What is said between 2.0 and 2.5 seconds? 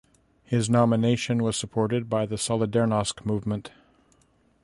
by the